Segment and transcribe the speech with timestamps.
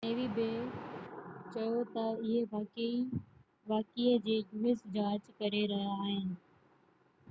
[0.03, 0.47] us نيوي بہ
[1.53, 2.91] چيو تہ اهي
[3.69, 4.37] واقعي جي
[4.95, 6.25] جاچ ڪري رهيا آهن